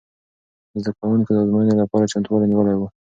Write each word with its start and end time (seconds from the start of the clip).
زده 0.81 0.91
کوونکو 0.99 1.29
د 1.33 1.37
ازموینې 1.43 1.75
لپاره 1.81 2.09
چمتووالی 2.11 2.47
نیولی 2.51 2.75
و. 2.77 2.81